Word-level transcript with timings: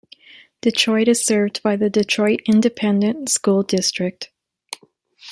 Detroit 0.61 1.07
is 1.07 1.23
served 1.23 1.61
by 1.61 1.75
the 1.75 1.87
Detroit 1.87 2.39
Independent 2.47 3.29
School 3.29 3.61
District. 3.61 4.31